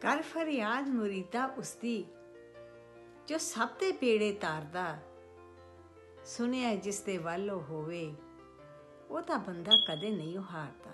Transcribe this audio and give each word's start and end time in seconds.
ਕਰ 0.00 0.22
ਫਰਿਆਦ 0.22 0.88
ਮੁਰੀਦਾ 0.88 1.44
ਉਸਦੀ, 1.44 2.04
ਜੋ 3.26 3.38
ਸਭ 3.38 3.68
ਤੇ 3.68 3.92
ਪੇੜੇ 3.92 4.32
ਤਾਰਦਾ, 4.32 4.98
ਸੁਣਿਆ 6.24 6.74
ਜਿਸ 6.74 7.00
ਦੇ 7.00 7.18
ਵੱਲ 7.18 7.50
ਉਹ 7.50 7.60
ਹੋਵੇ 7.60 8.14
ਉਹ 9.10 9.22
ਤਾਂ 9.22 9.38
ਬੰਦਾ 9.38 9.72
ਕਦੇ 9.88 10.10
ਨਹੀਂ 10.10 10.38
ਹਾਰਦਾ 10.38 10.90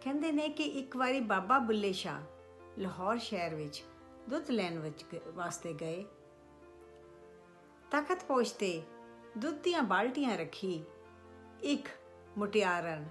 ਕਹਿੰਦੇ 0.00 0.32
ਨੇ 0.32 0.48
ਕਿ 0.48 0.62
ਇੱਕ 0.62 0.96
ਵਾਰੀ 0.96 1.20
ਬਾਬਾ 1.20 1.58
ਬੁੱਲੇ 1.58 1.92
ਸ਼ਾਹ 1.92 2.20
ਲਾਹੌਰ 2.78 3.18
ਸ਼ਹਿਰ 3.18 3.54
ਵਿੱਚ 3.54 3.84
ਦੁੱਧ 4.30 4.50
ਲੈਣ 4.50 4.78
ਵਿੱਚ 4.78 5.04
ਗ- 5.04 5.28
ਵਾਸਤੇ 5.34 5.72
ਗਏ। 5.72 6.04
ਤਖਤ 7.90 8.24
ਪਹੁੰਚਤੇ 8.24 8.82
ਦੁੱਧ 9.38 9.58
ਦੀਆਂ 9.58 9.82
ਬਾਲਟੀਆਂ 9.82 10.38
ਰੱਖੀ, 10.38 10.84
ਇੱਕ 11.62 11.88
ਮੁਟਿਆਰਨ 12.38 13.08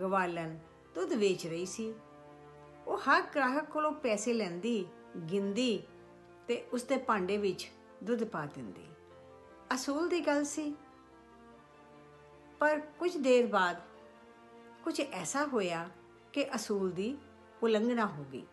ਗਵਾਲਨ 0.00 0.58
ਦੁੱਧ 0.94 1.12
ਵੇਚ 1.12 1.46
ਰਹੀ 1.46 1.66
ਸੀ। 1.66 1.94
ਉਹ 2.92 2.98
ਹਰ 2.98 3.22
ਗ੍ਰਾਹਕ 3.34 3.64
ਕੋਲੋਂ 3.64 3.92
ਪੈਸੇ 3.92 4.32
ਲੈਂਦੀ 4.32 4.86
ਗਿੰਦੀ 5.32 5.82
ਤੇ 6.48 6.66
ਉਸ 6.72 6.82
ਦੇ 6.82 6.96
ਭਾਂਡੇ 6.96 7.36
ਵਿੱਚ 7.36 7.70
ਦੁੱਧ 8.04 8.24
ਪਾ 8.24 8.46
ਦਿੰਦੀ। 8.46 8.86
ਅਸੂਲ 9.74 10.08
ਦੀ 10.08 10.20
ਗੱਲ 10.20 10.44
ਸੀ। 10.44 10.74
ਪਰ 12.60 12.80
ਕੁਝ 12.98 13.16
ਦੇਰ 13.16 13.46
ਬਾਅਦ 13.46 13.82
ਕੁਝ 14.84 15.00
ਐਸਾ 15.00 15.46
ਹੋਇਆ 15.46 15.88
ਕਿ 16.32 16.54
ਅਸੂਲ 16.54 16.90
ਦੀ 16.90 17.18
ਉਲੰਘਣਾ 17.62 18.06
ਹੋ 18.06 18.24
ਗਈ। 18.32 18.46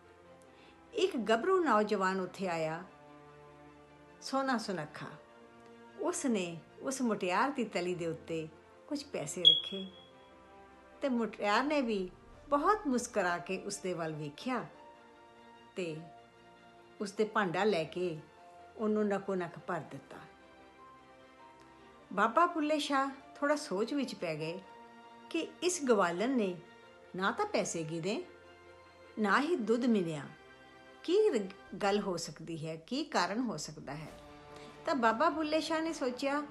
ਇੱਕ 0.94 1.16
ਗੱਭਰੂ 1.16 1.64
ਨੌਜਵਾਨ 1.64 2.20
ਉੱਥੇ 2.20 2.48
ਆਇਆ, 2.48 2.84
ਸੋਨਾ 4.20 4.58
ਸੁਨੱਖਾ। 4.58 5.06
ਉਸ 6.00 6.26
ਨੇ 6.26 6.60
ਉਸ 6.80 7.02
ਮੁਟਿਆਰ 7.02 7.50
ਦੀ 7.50 7.64
ਤਲੀ 7.64 7.94
ਦੇ 7.94 8.06
ਉੱਤੇ 8.06 8.48
ਕੁਝ 8.88 9.04
ਪੈਸੇ 9.04 9.42
ਰੱਖੇ 9.42 9.86
ਤੇ 11.00 11.08
ਮੁਟਿਆਰ 11.08 11.64
ਨੇ 11.64 11.82
ਵੀ 11.82 12.10
ਬਹੁਤ 12.50 12.86
ਮੁਸਕਰਾ 12.86 13.38
ਕੇ 13.38 13.58
ਉਸ 13.58 13.76
ਦੇ 13.76 13.94
ਵੱਲ 13.94 14.12
ਵੇਖਿਆ 14.12 14.66
ਤੇ 15.76 15.96
ਉਸ 17.00 17.12
ਦੇ 17.12 17.24
ਭਾਂਡਾ 17.24 17.64
ਲੈ 17.64 17.84
ਕੇ 17.84 18.20
ਉਹਨੂੰ 18.76 19.08
ਨਕੋ 19.08 19.34
ਨਕ 19.34 19.58
ਭਰ 19.58 19.80
ਦਿੱਤਾ। 19.80 20.16
ਬਾਬਾ 22.12 22.46
ਬੁੱਲੇ 22.46 22.78
ਸ਼ਾਹ 22.78 23.10
ਥੋੜਾ 23.34 23.56
ਸੋਚ 23.56 23.94
ਵਿੱਚ 23.94 24.14
ਪੈ 24.14 24.34
ਗਏ 24.34 24.60
ਕਿ 25.30 25.48
ਇਸ 25.62 25.84
ਗਵਾਲਨ 25.84 26.30
ਨੇ 26.36 26.56
ਨਾ 27.16 27.30
ਤਾਂ 27.30 27.46
ਪੈਸੇ 27.46 27.82
ਗਿਦੇ 27.82 28.24
ਨਾ 29.18 29.40
ਹੀ 29.40 29.56
ਦੁੱਧ 29.56 29.84
ਮਿਲਿਆ। 29.84 30.22
ਕੀ 31.02 31.30
ਰ- 31.30 31.76
ਗੱਲ 31.76 32.00
ਹੋ 32.00 32.16
ਸਕਦੀ 32.16 32.66
ਹੈ? 32.66 32.76
ਕੀ 32.76 33.04
ਕਾਰਨ 33.04 33.38
ਹੋ 33.38 33.56
ਸਕਦਾ 33.56 33.94
ਹੈ? 33.94 34.12
ਤਾਂ 34.86 34.94
ਬਾਬਾ 34.94 35.30
ਬੁੱਲੇ 35.30 35.60
ਸ਼ਾਹ 35.60 35.80
ਨੇ 35.82 35.92
ਸੋਚਿਆ 35.92 36.42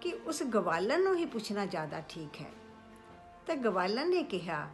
ਕਿ 0.00 0.12
ਉਸ 0.12 0.42
ਗਵਾਲਨ 0.42 1.04
ਨੂੰ 1.04 1.16
ਹੀ 1.16 1.26
ਪੁੱਛਣਾ 1.26 1.66
ਜ਼ਿਆਦਾ 1.66 2.00
ਠੀਕ 2.00 2.40
ਹੈ। 2.40 2.50
ਤਾਂ 3.46 3.56
ਗਵਾਲਨ 3.56 4.10
ਨੇ 4.10 4.22
ਕਿਹਾ 4.22 4.70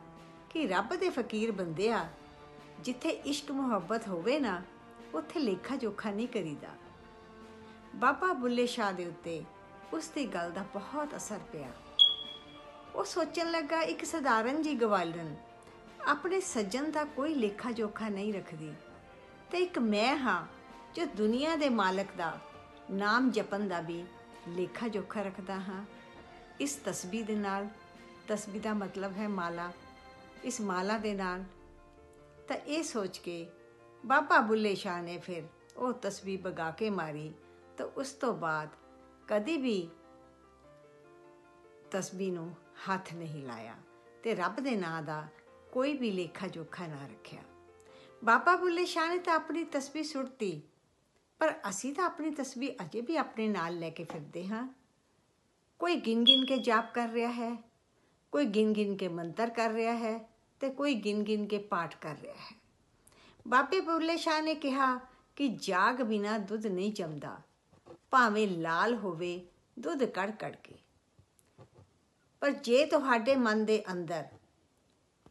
ਕਿ 0.55 0.67
ਰੱਬ 0.67 0.97
ਦੇ 0.97 1.11
ਫਕੀਰ 1.11 1.53
ਬੰਦਿਆ 1.53 2.09
ਜਿੱਥੇ 2.81 3.09
ਇਸ਼ਕ 3.09 3.51
ਮੁਹੱਬਤ 3.51 4.09
ਹੋਵੇ 4.09 4.41
ਨਾ, 4.41 4.63
ਉੱਥੇ 5.15 5.41
ਲੇਖਾ 5.41 5.77
ਜੋਖਾ 5.77 6.11
ਨਹੀਂ 6.11 6.29
ਕਰੀਦਾ। 6.29 6.69
ਬਾਬਾ 7.95 8.33
ਬੁੱਲੇ 8.33 8.67
ਸ਼ਾਹ 8.67 8.93
ਦੇ 8.93 9.07
ਉੱਤੇ 9.07 9.45
ਉਸ 9.93 10.09
ਦੀ 10.09 10.27
ਗੱਲ 10.27 10.53
ਦਾ 10.53 10.63
ਬਹੁਤ 10.63 11.17
ਅਸਰ 11.17 11.39
ਪਿਆ। 11.53 11.69
ਉਹ 12.95 13.05
ਸੋਚਣ 13.05 13.51
ਲੱਗਾ, 13.51 13.81
ਇੱਕ 13.81 14.05
ਸਧਾਰਨ 14.05 14.63
ਜੀ 14.63 14.75
ਗਵਾਲਨ 14.75 15.37
ਆਪਣੇ 16.07 16.41
ਸੱਜਣ 16.41 16.91
ਦਾ 16.91 17.05
ਕੋਈ 17.05 17.35
ਲੇਖਾ 17.35 17.73
ਜੋਖਾ 17.73 18.09
ਨਹੀਂ 18.09 18.35
ਰੱਖਦੀ। 18.35 18.75
ਤੇ 19.51 19.59
ਇੱਕ 19.59 19.79
ਮੈਂ 19.79 20.17
ਹਾਂ, 20.17 20.47
ਜੋ 20.95 21.05
ਦੁਨੀਆ 21.05 21.57
ਦੇ 21.57 21.69
ਮਾਲਕ 21.69 22.07
ਦਾ, 22.17 22.39
ਨਾਮ 22.91 23.31
ਜਪਣ 23.31 23.69
ਦਾ 23.69 23.81
ਵੀ 23.81 24.05
ਲੇਖਾ 24.49 24.89
ਜੋਖਾ 24.89 25.23
ਰੱਖਦਾ 25.23 25.55
ਹਾਂ। 25.55 25.85
ਇਸ 26.61 26.75
ਤਸਬੀਹ 26.85 27.25
ਦੇ 27.25 27.35
ਨਾਲ, 27.35 27.69
ਤਸਬੀਹ 28.29 28.63
ਦਾ 28.63 28.75
ਮਤਲਬ 28.75 29.17
ਹੈ 29.17 29.29
ਮਾਲਾ। 29.29 29.73
ਇਸ 30.45 30.61
ਮਾਲਾ 30.61 30.97
ਦੇ 30.99 31.13
ਨਾਲ। 31.15 31.45
ਤਾਂ 32.49 32.57
ਇਹ 32.57 32.83
ਸੋਚ 32.83 33.19
ਕੇ 33.19 33.47
ਬਾਬਾ 34.05 34.41
ਬੁੱਲੇ 34.41 34.75
ਸ਼ਾਹ 34.75 35.03
ਨੇ 35.03 35.17
ਫਿਰ 35.19 35.43
ਉਹ 35.77 35.93
ਤਸਬੀਹ 35.93 36.39
ਬਗਾ 36.39 36.71
ਕੇ 36.71 36.91
ਮਾਰੀ। 36.91 37.33
ਤਾਂ 37.79 37.87
ਉਸ 37.87 38.13
ਤੋਂ 38.13 38.33
ਬਾਅਦ 38.35 38.69
ਕਦੀ 39.29 39.57
ਵੀ 39.57 39.89
ਤਸਬੀਹ 41.91 42.33
ਨੂੰ 42.33 42.55
ਹੱਥ 42.89 43.13
ਨਹੀਂ 43.15 43.43
ਲਾਇਆ 43.47 43.75
ਤੇ 44.23 44.35
ਰੱਬ 44.35 44.61
ਦੇ 44.61 44.77
ਨਾਂ 44.77 45.03
ਦਾ 45.03 45.27
ਕੋਈ 45.73 45.97
ਵੀ 45.97 46.11
ਲੇਖਾ 46.11 46.49
ਜੋਖਾ 46.49 46.87
ਨਾ 46.87 47.07
ਰੱਖਿਆ। 47.07 47.43
ਬਾਬਾ 48.25 48.57
ਬੁੱਲੇ 48.57 48.85
ਸ਼ਾਹ 48.85 49.09
ਨੇ 49.09 49.19
ਤਾਂ 49.19 49.35
ਆਪਣੀ 49.35 49.65
ਤਸਬੀਹ 49.65 50.05
ਸੁੱਟਤੀ, 50.05 50.61
ਪਰ 51.41 51.55
ਅਸੀਂ 51.69 51.95
ਤਾਂ 51.95 52.05
ਆਪਣੀ 52.05 52.31
ਤਸਬੀਹ 52.31 52.85
ਅਜੇ 52.85 53.01
ਵੀ 53.01 53.17
ਆਪਣੇ 53.17 53.49
ਨਾਲ 53.49 53.79
ਲੈ 53.79 53.91
ਕੇ 53.91 54.05
ਫਿਰਦੇ 54.05 54.47
ਹਾਂ। 54.47 54.67
ਕੋਈ 55.81 55.97
ਗਿਣ 55.97 56.23
ਗਿਣ 56.25 56.45
ਕੇ 56.45 56.59
ਜਾਪ 56.59 56.93
ਕਰ 56.95 57.09
ਰਿਹਾ 57.09 57.31
ਹੈ, 57.31 57.57
ਕੋਈ 58.33 58.45
ਗਿਣ 58.47 58.73
ਗਿਣ 58.73 58.97
ਕੇ 58.97 59.09
ਮੰਤਰ 59.09 59.51
ਕਰ 59.51 59.71
ਰਿਹਾ 59.71 59.95
ਹੈ 59.95 60.34
ਤੇ 60.61 60.71
ਕੋਈ 60.71 60.95
ਗਿਣ 60.95 61.23
ਗਿਣ 61.23 61.47
ਕੇ 61.47 61.59
ਪਾਠ 61.59 61.97
ਕਰ 61.97 62.17
ਰਿਹਾ 62.23 62.35
ਹੈ। 62.35 62.57
ਬਾਬੇ 63.49 63.81
ਬੁੱਲੇ 63.81 64.17
ਸ਼ਾਹ 64.17 64.43
ਨੇ 64.43 64.55
ਕਿਹਾ 64.55 65.01
ਕਿ 65.37 65.49
ਜਾਗ 65.49 66.03
ਬਿਨਾ 66.03 66.39
ਦੁੱਧ 66.39 66.67
ਨਹੀਂ 66.67 66.93
ਜੰਮਦਾ, 66.93 67.41
ਭਾਵੇਂ 68.11 68.49
ਲਾਲ 68.49 68.95
ਹੋਵੇ, 68.95 69.47
ਦੁੱਧ 69.79 70.05
ਕੜ 70.05 70.31
ਕੜ 70.31 70.57
ਕੇ। 70.57 70.75
ਪਰ 72.41 72.51
ਜੇ 72.51 72.85
ਤੁਹਾਡੇ 72.87 73.35
ਮਨ 73.37 73.65
ਦੇ 73.65 73.85
ਅੰਦਰ 73.93 74.25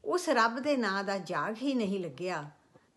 ਉਸ 0.05 0.29
ਰੱਬ 0.29 0.59
ਦੇ 0.59 0.77
ਨਾਂ 0.77 1.03
ਦਾ 1.03 1.17
ਜਾਗ 1.17 1.55
ਹੀ 1.55 1.73
ਨਹੀਂ 1.73 1.99
ਲੱਗਿਆ, 1.99 2.49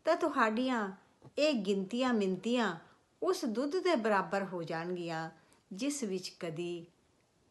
ਤਾਂ 0.05 0.17
ਤੁਹਾਡੀਆਂ 0.17 0.91
ਇਹ 1.39 1.55
ਗਿਣਤੀਆਂ 1.55 2.13
ਮਿੰਤੀਆਂ 2.15 2.77
ਉਸ 3.23 3.45
ਦੁੱਧ 3.45 3.77
ਦੇ 3.77 3.95
ਬਰਾਬਰ 3.97 4.45
ਹੋ 4.45 4.63
ਜਾਣਗੀਆਂ, 4.63 5.31
ਜਿਸ 5.73 6.03
ਵਿੱਚ 6.03 6.29
ਕਦੀ 6.41 6.87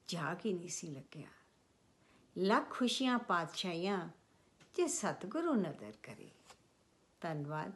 ਜਾਗ 0.07 0.37
ਹੀ 0.45 0.53
ਨਹੀਂ 0.53 0.69
ਸੀ 0.69 0.87
ਲੱਗਿਆ। 0.87 1.27
ਲੱਖ 2.37 2.69
ਖੁਸ਼ੀਆਂ, 2.69 3.17
ਪਾਤਸ਼ਾਹੀਆਂ 3.19 4.09
ਜੇ 4.75 4.87
ਸਤਿਗੁਰੂ 4.87 5.53
ਨਦਰ 5.53 5.93
ਕਰੇ। 6.03 6.31
ਧੰਨਵਾਦ। 7.21 7.71